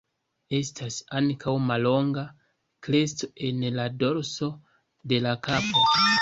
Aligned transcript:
Estas 0.59 0.95
ankaŭ 1.19 1.53
mallonga 1.65 2.23
kresto 2.87 3.29
en 3.51 3.61
la 3.77 3.87
dorso 4.05 4.51
de 5.13 5.21
la 5.29 5.37
kapo. 5.49 5.87